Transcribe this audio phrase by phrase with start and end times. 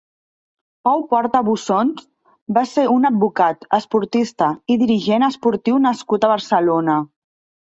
[0.87, 2.07] Pau Porta Bussoms
[2.59, 6.99] va ser un advocat, esportista, i dirigent esportiu nascut a Barcelona.